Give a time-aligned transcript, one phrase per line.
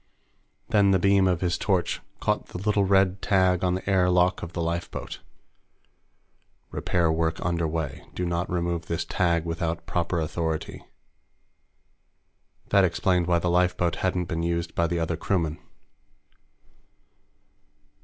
[0.69, 4.41] Then the beam of his torch caught the little red tag on the air lock
[4.41, 5.19] of the lifeboat.
[6.71, 10.83] Repair Work Under Way Do Not Remove This Tag Without Proper Authority.
[12.69, 15.59] That explained why the lifeboat hadn't been used by the other crewmen.